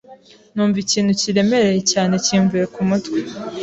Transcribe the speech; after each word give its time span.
numva 0.53 0.77
ikintu 0.85 1.11
kiremereye 1.21 1.79
cyane 1.91 2.13
kimvuye 2.25 2.65
ku 2.73 2.81
mutwe 2.89 3.19